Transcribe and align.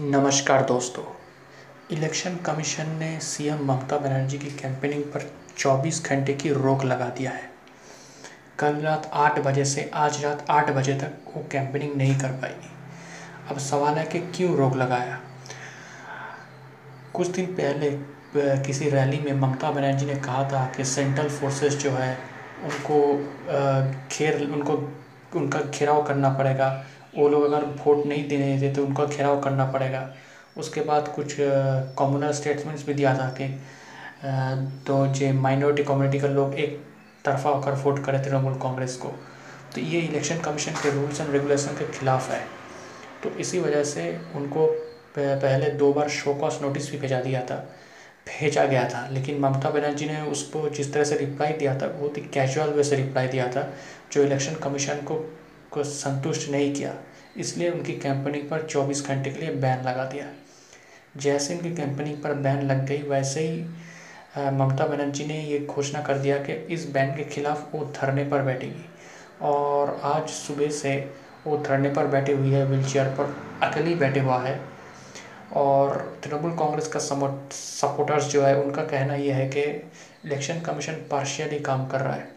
नमस्कार 0.00 0.62
दोस्तों। 0.64 1.02
Election 1.90 2.36
commission 2.36 2.90
ने 2.98 3.08
सीएम 3.20 3.64
ममता 3.64 3.96
बनर्जी 3.96 4.38
की 4.38 4.50
कैंपेनिंग 4.50 5.02
पर 5.04 5.26
24 5.58 6.02
घंटे 6.04 6.34
की 6.34 6.50
रोक 6.50 6.84
लगा 6.84 7.08
दिया 7.08 7.30
है। 7.30 7.50
कल 8.58 8.76
रात 8.76 9.10
8 9.14 9.38
बजे 9.38 9.64
से 9.64 9.90
आज 9.94 10.22
रात 10.24 10.44
8 10.50 10.70
बजे 10.70 10.94
तक 10.94 11.34
वो 11.34 11.44
कैंपेनिंग 11.52 11.94
नहीं 11.96 12.18
कर 12.18 12.28
पाएगी 12.34 12.70
अब 13.50 13.58
सवाल 13.58 13.94
है 13.94 14.04
कि 14.04 14.18
क्यों 14.36 14.56
रोक 14.56 14.76
लगाया? 14.76 15.18
कुछ 17.14 17.28
दिन 17.28 17.46
पहले 17.54 17.90
किसी 18.64 18.88
रैली 18.90 19.18
में 19.18 19.32
ममता 19.40 19.70
बनर्जी 19.70 20.06
ने 20.06 20.14
कहा 20.20 20.44
था 20.44 20.64
कि 20.76 20.84
सेंट्रल 20.84 21.28
फोर्सेस 21.30 21.76
जो 21.76 21.90
है, 21.90 22.16
उनको 22.64 23.02
घेर, 24.08 24.48
उनको, 24.52 24.72
उनका 25.36 25.60
घेराव 25.60 26.02
करना 26.02 26.28
पड़ेगा। 26.28 26.70
वो 27.14 27.28
लोग 27.28 27.44
अगर 27.44 27.64
वोट 27.78 28.04
नहीं 28.06 28.28
देने 28.28 28.56
देते 28.58 28.74
तो 28.74 28.84
उनका 28.86 29.04
घेराव 29.04 29.40
करना 29.40 29.64
पड़ेगा। 29.72 30.08
उसके 30.56 30.80
बाद 30.82 31.08
कुछ 31.08 31.36
कॉमुनल 31.98 32.32
स्टेटमेंट्स 32.32 32.86
भी 32.86 32.94
दिया 32.94 33.14
था 33.18 33.28
कि 33.40 33.48
तो 34.86 35.06
जो 35.08 35.32
माइनॉरिटी 35.34 35.84
कम्युनिटी 35.84 36.20
का 36.20 36.28
लोग 36.28 36.54
एक 36.56 36.80
तरफा 37.24 37.50
होकर 37.50 37.72
वोट 37.82 38.04
करे 38.04 38.18
तृणमूल 38.18 38.54
कांग्रेस 38.62 38.96
को। 38.96 39.08
तो 39.74 39.80
ये 39.80 40.00
इलेक्शन 40.00 40.38
कमीशन 40.40 40.72
के 40.82 40.90
रूल्स 40.90 41.20
एंड 41.20 41.30
रेगुलेशन 41.32 41.76
के 41.76 41.86
खिलाफ 41.98 42.30
है। 42.30 42.40
तो 43.22 43.30
इसी 43.40 43.60
वजह 43.60 43.84
से 43.84 44.10
उनको 44.36 44.66
पहले 45.18 45.70
दो 45.72 45.92
बार 45.92 46.08
शो 46.10 46.34
कॉस 46.34 46.58
नोटिस 46.62 46.90
भी 46.90 46.98
भेजा 46.98 47.20
दिया 47.20 47.40
था। 47.42 47.56
भेजा 48.26 48.64
गया 48.64 48.88
था, 48.88 49.06
लेकिन 49.10 49.38
ममता 49.40 49.70
बनर्जी 49.70 50.06
ने 50.06 50.20
उसको 50.22 50.68
जिस 50.68 50.92
तरह 50.92 51.04
से 51.04 51.16
रिप्लाई 51.16 51.52
दिया 51.52 51.74
था, 51.74 51.86
बहुत 51.88 52.16
ही 52.16 52.22
कैजुअल 52.34 52.68
वे 52.68 52.84
से 52.84 52.96
रिप्लाई 52.96 53.28
दिया 53.28 53.46
था, 53.48 53.62
जो 54.12 54.22
इलेक्शन 54.22 54.54
कमीशन 54.54 55.00
को 55.02 55.14
को 55.72 55.84
संतुष्ट 55.84 56.50
नहीं 56.50 56.72
किया, 56.74 56.94
इसलिए 57.36 57.70
उनकी 57.70 57.92
कंपनी 57.94 58.42
पर 58.42 58.62
24 58.62 59.06
घंटे 59.06 59.30
के 59.30 59.40
लिए 59.40 59.54
बैन 59.54 59.84
लगा 59.84 60.04
दिया। 60.04 60.24
जैसे 61.16 61.54
उनकी 61.54 61.70
कंपनी 61.72 62.14
पर 62.14 62.34
बैन 62.36 62.62
लग 62.62 62.84
गई, 62.86 63.02
वैसे 63.02 63.40
ही 63.40 63.62
ममता 64.52 64.86
बनर्जी 64.86 65.26
ने 65.26 65.40
ये 65.42 65.58
घोषणा 65.60 66.00
कर 66.02 66.18
दिया 66.18 66.36
कि 66.38 66.52
इस 66.74 66.90
बैन 66.90 67.14
के 67.16 67.24
खिलाफ 67.26 67.74
वो 67.74 67.84
धरने 67.96 68.24
पर 68.24 68.42
बैठेगी। 68.42 68.84
और 69.42 70.00
आज 70.04 70.28
सुबह 70.28 70.70
से 70.70 70.94
वो 71.46 71.56
धरने 71.58 71.88
पर 71.90 72.06
बैठी 72.06 72.32
हुई 72.32 72.50
है 72.50 72.64
व्हील 72.66 73.08
पर 73.10 73.34
अकेली 73.62 73.94
बैठे 73.94 74.20
हुआ 74.20 74.40
है। 74.42 74.60
और 75.56 75.96
तृणमूल 76.24 76.52
कांग्रेस 76.52 76.88
का 76.88 77.00
सपोर्टर्स 77.00 78.24
जो 78.24 78.42
है, 78.42 78.54
उनका 78.56 78.82
कहना 78.84 79.14
यह 79.14 79.36
है 79.36 79.48
कि 79.48 79.60
इलेक्शन 79.60 80.60
कमीशन 80.60 80.92
पार्शियली 81.10 81.58
काम 81.60 81.86
कर 81.88 82.00
रहा 82.00 82.14
है। 82.14 82.28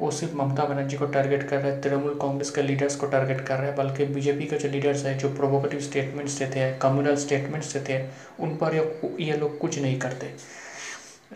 वो 0.00 0.10
सिर्फ़ 0.10 0.34
ममता 0.34 0.64
बनर्जी 0.64 0.96
को 0.96 1.06
टारगेट 1.06 1.42
कर 1.42 1.58
रहे 1.58 1.72
हैं 1.72 1.80
तृणमूल 1.80 2.14
कांग्रेस 2.14 2.50
के 2.50 2.62
लीडर्स 2.62 2.96
को 2.96 3.06
टारगेट 3.06 3.40
कर 3.40 3.56
रहे 3.56 3.66
हैं 3.66 3.76
बल्कि 3.76 4.04
बीजेपी 4.04 4.44
के 4.44 4.58
जो 4.58 4.68
लीडर्स 4.68 5.04
हैं, 5.04 5.18
जो 5.18 5.28
प्रोवोकेटिव 5.28 5.80
स्टेटमेंट्स 5.80 6.38
देते 6.38 6.60
हैं 6.60 6.78
कम्युनल 6.78 7.16
स्टेटमेंट्स 7.16 7.72
देते 7.72 7.92
हैं, 7.92 8.12
उन 8.40 8.56
पर 8.62 8.74
ये 9.20 9.36
लोग 9.36 9.58
कुछ 9.58 9.78
नहीं 9.78 9.98
करते। 9.98 10.32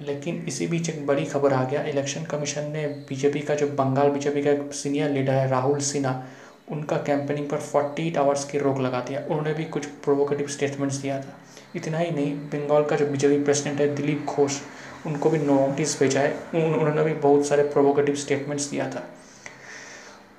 लेकिन 0.02 0.44
इसी 0.48 0.66
बीच 0.66 0.88
एक 0.88 1.06
बड़ी 1.06 1.24
खबर 1.24 1.52
आ 1.52 1.64
गया 1.64 1.82
इलेक्शन 1.82 2.24
कमीशन 2.24 2.70
ने 2.70 2.86
बीजेपी 3.08 3.40
का 3.40 3.54
जो 3.54 3.66
बंगाल 3.66 4.10
बीजेपी 4.10 4.42
का 4.42 4.70
सीनियर 4.72 5.10
लीडर 5.10 5.32
है 5.32 5.48
राहुल 5.48 5.80
सिन्हा 5.80 6.22
उनका 6.70 6.96
कैंपेनिंग 6.96 7.48
पर 7.48 7.58
48 7.58 8.16
आवर्स 8.16 8.44
की 8.44 8.58
रोक 8.58 8.78
लगा 8.80 9.00
दिया। 9.00 9.20
उन्होंने 9.20 9.52
भी 9.54 9.64
कुछ 9.64 9.86
प्रोवोकेटिव 10.04 10.46
स्टेटमेंट्स 10.46 10.96
दिया 10.96 11.20
था। 11.20 11.34
इतना 11.76 11.98
ही 11.98 12.10
नहीं 12.10 12.32
बंगाल 12.34 12.84
का 12.84 12.96
जो 12.96 13.06
बीजेपी 13.06 13.42
प्रेसिडेंट 13.44 13.80
है, 13.80 13.94
दिलीप 13.94 14.24
घोष 14.28 14.58
उनको 15.06 15.30
भी 15.30 15.38
नोटिस 15.38 15.98
भेजा 16.00 16.20
है। 16.20 16.32
उन्होंने 16.54 17.04
भी 17.04 17.14
बहुत 17.20 17.46
सारे 17.46 17.62
प्रोवोकेटिव 17.62 18.14
स्टेटमेंट्स 18.14 18.70
दिया 18.70 18.88
था। 18.90 19.08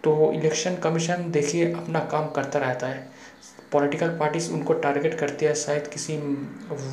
तो 0.03 0.31
इलेक्शन 0.33 0.75
कमीशन 0.75 1.31
देखिए, 1.31 1.71
अपना 1.73 1.99
काम 2.11 2.29
करता 2.29 2.59
रहता 2.59 2.87
है। 2.87 3.07
पॉलिटिकल 3.71 4.09
पार्टीज़ 4.09 4.51
उनको 4.51 4.73
टारगेट 4.73 5.13
करती 5.19 5.45
है 5.45 5.53
शायद 5.55 5.87
किसी 5.87 6.17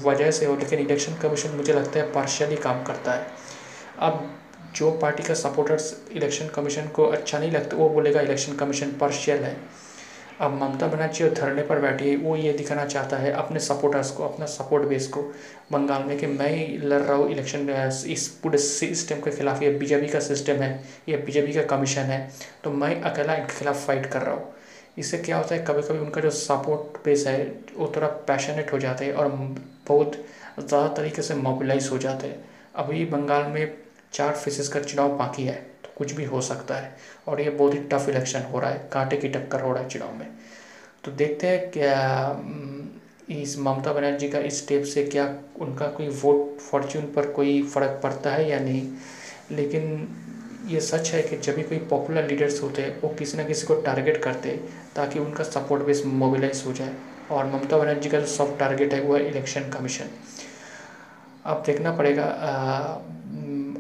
वजह 0.05 0.31
से 0.31 0.47
हो 0.47 0.57
लेकिन 0.57 0.79
इलेक्शन 0.79 1.15
कमीशन 1.23 1.51
मुझे 1.51 1.73
लगता 1.73 1.99
है 2.01 2.13
पार्शियली 2.13 2.57
काम 2.57 2.83
करता 2.85 3.13
है। 3.13 3.27
अब 3.99 4.29
जो 4.75 4.91
पार्टी 4.93 5.23
का 5.23 5.35
सपोर्टर्स 5.35 5.95
इलेक्शन 6.13 6.49
कमीशन 6.49 6.89
को 6.89 7.05
अच्छा 7.05 7.39
नहीं 7.39 7.51
लगता, 7.53 7.77
वो 7.77 7.89
बोलेगा 7.89 8.21
इलेक्शन 8.21 8.53
कमीशन 8.53 8.93
पार्शियल 9.01 9.45
है। 9.45 9.57
अब 10.41 10.53
ममता 10.53 10.87
बनर्जी 10.87 11.25
और 11.25 11.31
धरने 11.35 11.63
पर 11.63 11.81
बैठी 11.81 12.09
है, 12.11 12.17
वो 12.17 12.37
ये 12.37 12.53
दिखाना 12.53 12.85
चाहता 12.87 13.17
है 13.17 13.33
अपने 13.33 13.61
सपोर्टर्स 13.61 14.11
को, 14.11 14.25
अपना 14.25 14.47
सपोर्ट 14.47 14.89
बेस 14.89 15.07
को, 15.09 15.23
बंगाल 15.73 16.05
में 16.05 16.17
कि 16.19 16.27
मैं 16.29 16.49
ही 16.49 16.77
लड़ 16.79 17.01
रहा 17.01 17.17
हूँ 17.17 17.31
इलेक्शन 17.31 17.69
इस 18.09 18.29
पूरे 18.43 18.59
सिस्टम 18.59 19.21
के 19.21 19.31
खिलाफ, 19.31 19.63
ये 19.63 19.71
बीजेपी 19.73 20.09
का 20.09 20.21
सिस्टम 20.21 20.63
है, 20.63 20.73
ये 21.09 21.17
बीजेपी 21.19 21.53
का 21.53 21.63
कमीशन 21.77 22.03
है 22.05 22.31
तो 22.65 22.71
मैं 22.73 23.01
अकेला 23.03 23.35
इनके 23.35 23.59
खिलाफ 23.59 23.87
फाइट 23.87 24.07
कर 24.07 24.23
रहा 24.23 24.35
हूँ। 24.35 24.49
इससे 24.99 25.19
क्या 25.19 25.37
होता 25.37 25.55
है 25.55 25.65
कभी 25.65 25.83
कभी 25.83 25.99
उनका 25.99 26.21
जो 26.21 26.31
सपोर्ट 26.31 27.05
बेस 27.05 27.27
है, 27.27 27.45
वो 27.77 27.93
थोड़ा 27.97 28.07
पैशनेट 28.29 28.73
हो 28.73 28.79
जाते 28.79 29.05
हैं 29.05 29.13
और 29.13 29.29
बहुत 29.89 30.17
ज़्यादा 30.59 30.87
तरीके 30.89 31.23
से 31.23 31.35
मोबिलाइज 31.37 31.89
हो 31.93 31.99
जाते 31.99 32.27
हैं। 32.27 32.45
अभी 32.77 33.05
बंगाल 33.07 33.45
में 33.45 33.77
चार 34.13 34.33
फेसेस 34.35 34.69
का 34.69 34.81
चुनाव 34.81 35.17
बाकी 35.19 35.45
है। 35.45 35.55
कुछ 36.01 36.13
भी 36.13 36.25
हो 36.25 36.41
सकता 36.41 36.75
है। 36.75 36.97
और 37.29 37.41
ये 37.41 37.51
बहुत 37.51 37.75
ही 37.75 37.79
टफ 37.93 38.09
इलेक्शन 38.09 38.43
हो 38.43 38.61
रहा 38.61 38.71
है। 38.71 38.89
कांटे 38.93 39.17
की 39.17 39.29
टक्कर 39.29 39.61
हो 39.61 39.73
रहा 39.73 39.83
है 39.83 39.89
चुनाव 39.89 40.15
में। 40.15 40.27
तो 41.05 41.11
देखते 41.13 41.47
हैं 41.47 41.71
क्या 41.71 41.91
इस 43.33 43.59
ममता 43.59 43.93
बनर्जी 43.93 44.29
का 44.29 44.39
इस 44.41 44.59
स्टेप 44.59 44.85
से 44.85 45.05
क्या 45.05 45.25
उनका 45.61 45.87
कोई 45.89 46.09
वोट 46.23 46.59
फॉर्च्यून 46.61 47.05
पर 47.13 47.27
कोई 47.31 47.63
फ़र्क 47.65 48.01
पड़ता 48.03 48.31
है 48.31 48.49
या 48.49 48.59
नहीं? 48.61 48.89
लेकिन 49.51 50.09
ये 50.67 50.81
सच 50.81 51.11
है 51.11 51.23
कि 51.23 51.37
जब 51.37 51.55
भी 51.57 51.63
कोई 51.63 51.79
पॉपुलर 51.91 52.27
लीडर्स 52.29 52.63
होते 52.63 52.83
हैं, 52.83 53.01
वो 53.01 53.09
किसी 53.09 53.37
ना 53.39 53.45
किसी 53.45 53.67
को 53.67 53.75
टारगेट 53.83 54.23
करते 54.23 54.51
ताकि 54.97 55.19
उनका 55.19 55.45
सपोर्ट 55.45 55.83
बेस 55.83 56.03
मोबिलाइज 56.07 56.63
हो 56.67 56.73
जाए। 56.73 56.95
और 57.31 57.47
ममता 57.47 57.79
बनर्जी 57.79 58.09
का 58.09 58.21
जो 58.21 58.27
सॉफ्ट 58.27 58.59
टारगेट 58.59 58.95
है, 58.95 59.01
वो 59.01 59.17
है 59.17 59.29
इलेक्शन 59.29 59.71
कमीशन 59.71 60.09
अब 61.45 61.63
देखना 61.67 61.93
पड़ेगा 61.97 62.25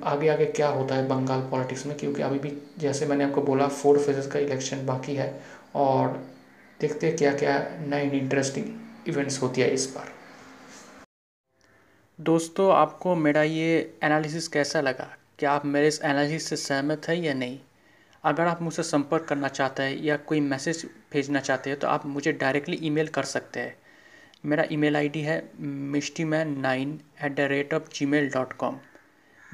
आगे 0.04 0.28
आगे 0.28 0.46
क्या 0.46 0.68
होता 0.68 0.94
है 0.94 1.06
बंगाल 1.08 1.40
पॉलिटिक्स 1.50 1.86
में, 1.86 1.96
क्योंकि 1.96 2.22
अभी 2.22 2.38
भी 2.38 2.56
जैसे 2.78 3.06
मैंने 3.06 3.24
आपको 3.24 3.42
बोला 3.42 3.66
फोर 3.68 3.98
फेजेस 3.98 4.26
का 4.26 4.38
इलेक्शन 4.38 4.84
बाकी 4.86 5.14
है 5.14 5.32
और 5.76 6.12
देखते 6.80 7.06
हैं 7.06 7.16
क्या 7.16 7.32
क्या 7.34 7.58
नई 7.80 8.18
इंटरेस्टिंग 8.18 9.08
इवेंट्स 9.08 9.40
होती 9.42 9.60
है 9.60 9.70
इस 9.70 9.92
बार। 9.94 10.12
दोस्तों, 12.18 12.72
आपको 12.72 13.14
मेरा 13.16 13.42
ये 13.42 13.98
एनालिसिस 14.04 14.48
कैसा 14.48 14.80
लगा? 14.80 15.08
क्या 15.38 15.52
आप 15.52 15.66
मेरे 15.66 15.88
इस 15.88 16.00
एनालिसिस 16.02 16.48
से 16.48 16.56
सहमत 16.56 17.08
है 17.08 17.18
या 17.18 17.34
नहीं? 17.34 17.58
अगर 18.24 18.46
आप 18.46 18.62
मुझसे 18.62 18.82
संपर्क 18.82 19.24
करना 19.24 19.48
चाहते 19.48 19.82
हैं 19.82 19.96
या 19.96 20.16
कोई 20.16 20.40
मैसेज 20.40 20.84
भेजना 21.12 21.40
चाहते 21.40 21.70
हैं 21.70 21.78
तो 21.78 21.88
आप 21.88 22.06
मुझे 22.06 22.32
डायरेक्टली 22.34 22.78
ईमेल 22.82 23.08
कर 23.08 23.24
सकते 23.24 23.60
हैं। 23.60 23.74
मेरा 24.46 24.64
ईमेल 24.72 24.96
आईडी 24.96 25.20
है 25.20 25.42
Mishti 25.60 26.24
man 26.24 26.58
nine 26.60 26.98
at 27.24 27.34
the 27.36 27.46
rate 27.50 27.74
of 27.74 27.88
gmail 28.06 28.30
dot 28.30 28.52
com 28.52 28.78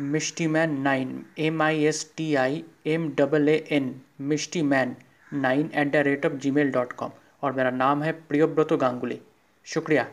Mishti 0.01 0.47
man 0.47 0.81
nine 0.81 1.25
M 1.39 1.63
I 1.63 1.85
S 1.85 2.13
T 2.17 2.35
I 2.35 2.63
M 2.87 3.09
double 3.17 3.49
A 3.49 3.55
N 3.71 4.01
Mishti 4.21 4.63
man 4.63 4.95
nine 5.33 5.71
at 5.75 5.93
the 5.93 5.97
rate 5.97 6.27
of 6.27 6.33
gmail 6.51 6.71
dot 6.71 6.93
com 6.93 7.11
और 7.43 7.53
मेरा 7.53 7.71
नाम 7.71 8.03
है 8.03 8.13
प्रियोव्रत 8.13 8.73
गांगुली। 8.73 9.21
शुक्रिया। 9.65 10.07